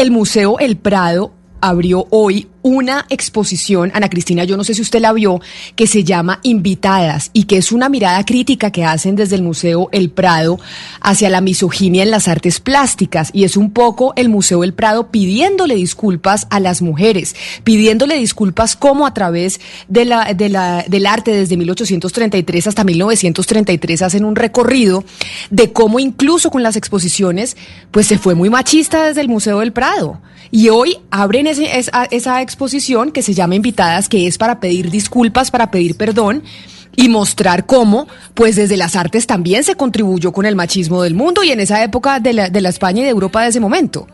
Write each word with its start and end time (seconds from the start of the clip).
el 0.00 0.10
Museo 0.10 0.58
El 0.58 0.78
Prado 0.78 1.34
abrió 1.60 2.06
hoy 2.08 2.48
una 2.62 3.06
exposición, 3.08 3.90
Ana 3.94 4.08
Cristina, 4.08 4.44
yo 4.44 4.56
no 4.56 4.64
sé 4.64 4.74
si 4.74 4.82
usted 4.82 5.00
la 5.00 5.12
vio, 5.12 5.40
que 5.76 5.86
se 5.86 6.04
llama 6.04 6.40
Invitadas 6.42 7.30
y 7.32 7.44
que 7.44 7.56
es 7.56 7.72
una 7.72 7.88
mirada 7.88 8.24
crítica 8.24 8.70
que 8.70 8.84
hacen 8.84 9.16
desde 9.16 9.36
el 9.36 9.42
Museo 9.42 9.88
El 9.92 10.10
Prado 10.10 10.58
hacia 11.00 11.30
la 11.30 11.40
misoginia 11.40 12.02
en 12.02 12.10
las 12.10 12.28
artes 12.28 12.60
plásticas. 12.60 13.30
Y 13.32 13.44
es 13.44 13.56
un 13.56 13.70
poco 13.72 14.12
el 14.16 14.28
Museo 14.28 14.64
El 14.64 14.74
Prado 14.74 15.10
pidiéndole 15.10 15.74
disculpas 15.74 16.46
a 16.50 16.60
las 16.60 16.82
mujeres, 16.82 17.34
pidiéndole 17.64 18.16
disculpas 18.16 18.76
como 18.76 19.06
a 19.06 19.14
través 19.14 19.60
de 19.88 20.04
la, 20.04 20.34
de 20.34 20.48
la, 20.48 20.84
del 20.86 21.06
arte 21.06 21.32
desde 21.32 21.56
1833 21.56 22.66
hasta 22.66 22.84
1933 22.84 24.02
hacen 24.02 24.24
un 24.24 24.36
recorrido 24.36 25.04
de 25.50 25.72
cómo 25.72 25.98
incluso 25.98 26.50
con 26.50 26.62
las 26.62 26.76
exposiciones, 26.76 27.56
pues 27.90 28.06
se 28.06 28.18
fue 28.18 28.34
muy 28.34 28.50
machista 28.50 29.04
desde 29.04 29.20
el 29.20 29.28
Museo 29.28 29.60
del 29.60 29.72
Prado. 29.72 30.20
Y 30.52 30.68
hoy 30.68 30.98
abren 31.10 31.46
esa, 31.46 32.04
esa 32.10 32.42
exposición 32.50 33.12
que 33.12 33.22
se 33.22 33.32
llama 33.34 33.54
Invitadas, 33.54 34.08
que 34.08 34.26
es 34.26 34.36
para 34.36 34.60
pedir 34.60 34.90
disculpas, 34.90 35.50
para 35.50 35.70
pedir 35.70 35.96
perdón 35.96 36.42
y 36.96 37.08
mostrar 37.08 37.64
cómo, 37.66 38.08
pues 38.34 38.56
desde 38.56 38.76
las 38.76 38.96
artes 38.96 39.26
también 39.26 39.64
se 39.64 39.76
contribuyó 39.76 40.32
con 40.32 40.44
el 40.44 40.56
machismo 40.56 41.02
del 41.02 41.14
mundo 41.14 41.44
y 41.44 41.50
en 41.50 41.60
esa 41.60 41.82
época 41.82 42.20
de 42.20 42.32
la, 42.32 42.50
de 42.50 42.60
la 42.60 42.68
España 42.68 43.00
y 43.00 43.04
de 43.04 43.10
Europa 43.10 43.42
de 43.42 43.48
ese 43.48 43.60
momento. 43.60 44.06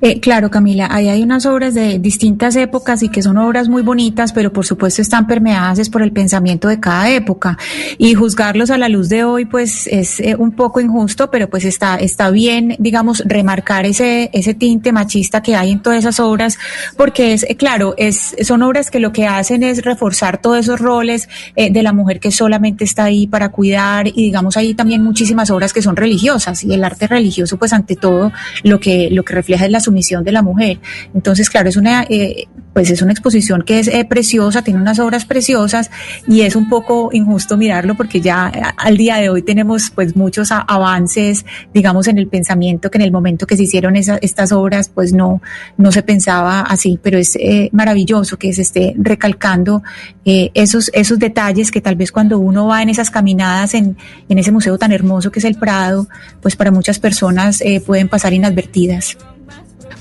Eh, 0.00 0.20
claro, 0.20 0.50
Camila, 0.50 0.88
ahí 0.90 1.08
hay 1.08 1.22
unas 1.22 1.46
obras 1.46 1.74
de 1.74 1.98
distintas 1.98 2.56
épocas 2.56 3.02
y 3.02 3.08
que 3.08 3.22
son 3.22 3.38
obras 3.38 3.68
muy 3.68 3.82
bonitas, 3.82 4.32
pero 4.32 4.52
por 4.52 4.66
supuesto 4.66 5.02
están 5.02 5.26
permeadas 5.26 5.88
por 5.90 6.02
el 6.02 6.12
pensamiento 6.12 6.68
de 6.68 6.80
cada 6.80 7.10
época. 7.10 7.58
Y 7.98 8.14
juzgarlos 8.14 8.70
a 8.70 8.78
la 8.78 8.88
luz 8.88 9.08
de 9.08 9.24
hoy, 9.24 9.44
pues 9.44 9.86
es 9.86 10.20
eh, 10.20 10.34
un 10.36 10.52
poco 10.52 10.80
injusto, 10.80 11.30
pero 11.30 11.48
pues 11.48 11.64
está, 11.64 11.96
está 11.96 12.30
bien, 12.30 12.76
digamos, 12.78 13.22
remarcar 13.26 13.86
ese, 13.86 14.30
ese 14.32 14.54
tinte 14.54 14.92
machista 14.92 15.42
que 15.42 15.54
hay 15.54 15.72
en 15.72 15.80
todas 15.80 16.00
esas 16.00 16.20
obras, 16.20 16.58
porque 16.96 17.32
es, 17.32 17.44
eh, 17.44 17.56
claro, 17.56 17.94
es, 17.96 18.34
son 18.42 18.62
obras 18.62 18.90
que 18.90 19.00
lo 19.00 19.12
que 19.12 19.26
hacen 19.26 19.62
es 19.62 19.84
reforzar 19.84 20.40
todos 20.40 20.58
esos 20.58 20.80
roles 20.80 21.28
de 21.56 21.82
la 21.82 21.92
mujer 21.92 22.20
que 22.20 22.30
solamente 22.30 22.84
está 22.84 23.04
ahí 23.04 23.26
para 23.26 23.50
cuidar 23.50 24.08
y 24.08 24.12
digamos 24.12 24.56
hay 24.56 24.74
también 24.74 25.02
muchísimas 25.02 25.50
obras 25.50 25.72
que 25.72 25.82
son 25.82 25.96
religiosas 25.96 26.64
y 26.64 26.72
el 26.72 26.84
arte 26.84 27.06
religioso, 27.06 27.56
pues 27.56 27.72
ante 27.72 27.96
todo, 27.96 28.32
lo 28.62 28.80
que, 28.80 29.10
lo 29.10 29.24
que 29.24 29.34
refleja 29.34 29.59
es 29.66 29.72
la 29.72 29.80
sumisión 29.80 30.24
de 30.24 30.32
la 30.32 30.42
mujer. 30.42 30.78
Entonces, 31.14 31.50
claro, 31.50 31.68
es 31.68 31.76
una, 31.76 32.04
eh, 32.08 32.46
pues 32.72 32.90
es 32.90 33.02
una 33.02 33.12
exposición 33.12 33.62
que 33.62 33.80
es 33.80 33.88
eh, 33.88 34.04
preciosa, 34.04 34.62
tiene 34.62 34.80
unas 34.80 34.98
obras 34.98 35.24
preciosas 35.24 35.90
y 36.26 36.42
es 36.42 36.56
un 36.56 36.68
poco 36.68 37.10
injusto 37.12 37.56
mirarlo 37.56 37.96
porque 37.96 38.20
ya 38.20 38.50
eh, 38.54 38.62
al 38.76 38.96
día 38.96 39.16
de 39.16 39.28
hoy 39.28 39.42
tenemos 39.42 39.90
pues 39.90 40.16
muchos 40.16 40.50
avances, 40.52 41.44
digamos, 41.74 42.06
en 42.08 42.18
el 42.18 42.28
pensamiento 42.28 42.90
que 42.90 42.98
en 42.98 43.02
el 43.02 43.12
momento 43.12 43.46
que 43.46 43.56
se 43.56 43.64
hicieron 43.64 43.96
estas 43.96 44.52
obras 44.52 44.88
pues 44.88 45.12
no, 45.12 45.42
no 45.76 45.92
se 45.92 46.02
pensaba 46.02 46.60
así, 46.60 46.98
pero 47.02 47.18
es 47.18 47.36
maravilloso 47.72 48.38
que 48.38 48.52
se 48.52 48.62
esté 48.62 48.94
recalcando 48.96 49.82
esos, 50.24 50.90
esos 50.94 51.18
detalles 51.18 51.70
que 51.70 51.80
tal 51.80 51.96
vez 51.96 52.12
cuando 52.12 52.38
uno 52.38 52.66
va 52.66 52.82
en 52.82 52.88
esas 52.88 53.10
caminadas 53.10 53.74
en, 53.74 53.96
en 54.28 54.38
ese 54.38 54.52
museo 54.52 54.78
tan 54.78 54.92
hermoso 54.92 55.30
que 55.30 55.40
es 55.40 55.44
el 55.44 55.56
Prado, 55.56 56.08
pues 56.40 56.56
para 56.56 56.70
muchas 56.70 56.98
personas 56.98 57.62
pueden 57.84 58.08
pasar 58.08 58.32
inadvertidas. 58.32 59.16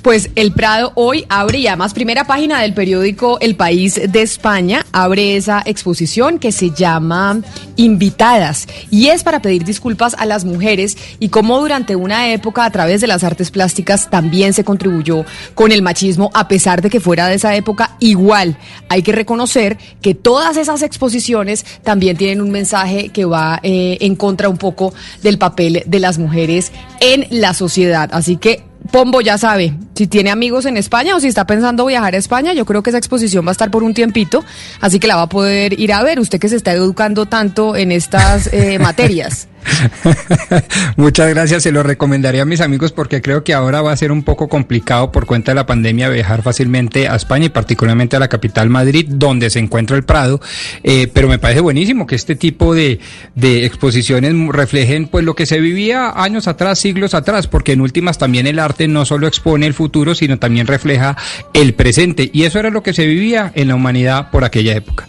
Pues 0.02 0.30
el 0.36 0.54
Prado 0.54 0.94
hoy 0.96 1.26
abre, 1.28 1.62
ya 1.62 1.76
más 1.76 1.94
primera 1.94 2.24
página 2.24 2.62
del 2.62 2.74
periódico 2.74 3.38
El 3.42 3.56
País 3.56 4.00
de 4.10 4.22
España, 4.22 4.86
abre 4.94 5.36
esa 5.36 5.62
exposición 5.66 6.40
que 6.40 6.54
se 6.54 6.72
llama 6.72 7.42
Invitadas 7.76 8.68
y 8.90 9.08
es 9.08 9.24
para 9.24 9.42
pedir 9.42 9.66
disculpas 9.66 10.16
a 10.18 10.26
las 10.26 10.46
mujeres 10.46 10.98
y 11.20 11.28
cómo 11.28 11.60
durante 11.60 11.98
una 11.98 12.32
época 12.32 12.64
a 12.64 12.72
través 12.72 13.02
de 13.02 13.08
las 13.08 13.26
artes 13.26 13.52
plásticas 13.52 14.10
también 14.10 14.54
se 14.54 14.64
contribuyó 14.64 15.26
con 15.54 15.74
el 15.74 15.82
machismo 15.82 16.32
a 16.34 16.48
pesar 16.48 16.82
de 16.82 16.90
que 16.90 17.02
fuera 17.02 17.28
de 17.28 17.36
esa 17.36 17.54
época 17.56 17.98
igual. 18.00 18.58
Hay 18.88 19.04
que 19.04 19.12
reconocer 19.12 19.78
que 20.02 20.16
todas 20.16 20.56
esas 20.56 20.82
exposiciones 20.82 21.66
también 21.84 22.16
tienen 22.16 22.40
un 22.40 22.52
mensaje 22.52 23.10
que 23.10 23.26
va 23.26 23.60
eh, 23.64 23.98
en 24.00 24.16
contra 24.16 24.48
un 24.48 24.58
poco 24.58 24.94
del 25.22 25.38
papel 25.38 25.84
de 25.86 26.00
las 26.00 26.18
mujeres 26.18 26.72
en 27.02 27.28
la 27.32 27.54
sociedad. 27.54 28.10
Así 28.14 28.38
que 28.38 28.69
Pombo 28.92 29.22
ya 29.22 29.38
sabe, 29.38 29.74
si 29.96 30.08
tiene 30.08 30.32
amigos 30.32 30.66
en 30.66 30.78
España 30.78 31.16
o 31.16 31.20
si 31.20 31.28
está 31.28 31.46
pensando 31.46 31.86
viajar 31.86 32.16
a 32.16 32.18
España, 32.18 32.54
yo 32.54 32.66
creo 32.66 32.82
que 32.82 32.90
esa 32.90 32.98
exposición 32.98 33.46
va 33.46 33.50
a 33.50 33.52
estar 33.52 33.70
por 33.70 33.84
un 33.84 33.94
tiempito, 33.94 34.44
así 34.82 35.00
que 35.00 35.08
la 35.08 35.16
va 35.16 35.24
a 35.24 35.30
poder 35.30 35.80
ir 35.80 35.94
a 35.94 36.02
ver, 36.04 36.20
usted 36.20 36.40
que 36.40 36.50
se 36.50 36.56
está 36.56 36.74
educando 36.74 37.26
tanto 37.26 37.76
en 37.76 37.92
estas 37.92 38.52
eh, 38.52 38.80
materias. 38.82 39.48
Muchas 40.98 41.30
gracias, 41.30 41.64
se 41.64 41.72
lo 41.72 41.84
recomendaría 41.84 42.44
a 42.44 42.46
mis 42.46 42.62
amigos 42.62 42.92
porque 42.92 43.22
creo 43.22 43.44
que 43.44 43.54
ahora 43.54 43.82
va 43.82 43.92
a 43.92 43.98
ser 43.98 44.12
un 44.12 44.24
poco 44.24 44.48
complicado 44.48 45.12
por 45.12 45.26
cuenta 45.26 45.52
de 45.52 45.56
la 45.56 45.66
pandemia 45.66 46.10
viajar 46.10 46.42
fácilmente 46.42 47.08
a 47.08 47.16
España 47.16 47.46
y 47.46 47.50
particularmente 47.50 48.16
a 48.16 48.20
la 48.20 48.28
capital 48.28 48.70
Madrid, 48.70 49.06
donde 49.10 49.50
se 49.50 49.60
encuentra 49.60 49.98
el 49.98 50.04
Prado. 50.04 50.40
Eh, 50.84 51.08
pero 51.14 51.28
me 51.28 51.40
parece 51.40 51.62
buenísimo 51.62 52.08
que 52.08 52.16
este 52.16 52.36
tipo 52.36 52.74
de, 52.74 53.00
de 53.36 53.66
exposiciones 53.66 54.34
reflejen 54.52 55.08
pues 55.08 55.26
lo 55.26 55.36
que 55.36 55.46
se 55.46 55.60
vivía 55.60 56.12
años 56.16 56.48
atrás, 56.48 56.80
siglos 56.80 57.14
atrás, 57.14 57.48
porque 57.48 57.74
en 57.74 57.82
últimas 57.82 58.18
también 58.18 58.48
el 58.48 58.60
arte 58.60 58.88
no 58.88 59.06
solo 59.06 59.28
expone 59.28 59.66
el 59.66 59.74
futuro, 59.74 60.16
sino 60.16 60.40
también 60.40 60.68
refleja 60.68 61.18
el 61.54 61.74
presente. 61.74 62.30
Y 62.34 62.44
eso 62.44 62.60
era 62.60 62.70
lo 62.70 62.84
que 62.84 62.94
se 62.94 63.06
vivía 63.06 63.52
en 63.56 63.68
la 63.68 63.76
humanidad 63.76 64.32
por 64.32 64.44
aquella 64.44 64.76
época. 64.76 65.09